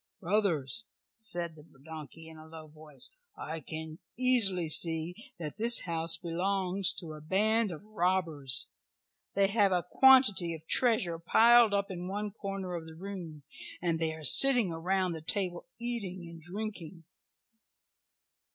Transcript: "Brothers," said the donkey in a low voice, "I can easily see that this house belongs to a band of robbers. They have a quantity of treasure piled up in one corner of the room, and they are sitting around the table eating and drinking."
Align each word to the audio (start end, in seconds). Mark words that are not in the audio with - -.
"Brothers," 0.19 0.87
said 1.19 1.53
the 1.55 1.61
donkey 1.85 2.27
in 2.27 2.35
a 2.39 2.47
low 2.47 2.65
voice, 2.65 3.15
"I 3.37 3.59
can 3.59 3.99
easily 4.17 4.67
see 4.67 5.31
that 5.37 5.57
this 5.57 5.81
house 5.81 6.17
belongs 6.17 6.91
to 6.93 7.13
a 7.13 7.21
band 7.21 7.69
of 7.71 7.85
robbers. 7.85 8.71
They 9.35 9.45
have 9.49 9.71
a 9.71 9.85
quantity 9.87 10.55
of 10.55 10.65
treasure 10.65 11.19
piled 11.19 11.75
up 11.75 11.91
in 11.91 12.07
one 12.07 12.31
corner 12.31 12.73
of 12.73 12.87
the 12.87 12.95
room, 12.95 13.43
and 13.79 13.99
they 13.99 14.11
are 14.15 14.23
sitting 14.23 14.71
around 14.71 15.11
the 15.11 15.21
table 15.21 15.67
eating 15.79 16.27
and 16.27 16.41
drinking." 16.41 17.03